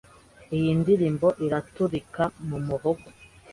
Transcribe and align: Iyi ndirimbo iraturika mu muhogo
Iyi 0.57 0.71
ndirimbo 0.79 1.27
iraturika 1.45 2.23
mu 2.47 2.57
muhogo 2.65 3.07